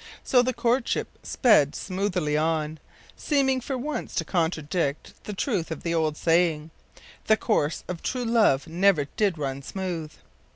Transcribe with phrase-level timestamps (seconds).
[0.24, 2.80] ”So the courtship sped smoothly on,
[3.16, 6.72] seeming for once to contradict the truth of the old saying,
[7.28, 10.10] “The course of true love never did run smooth.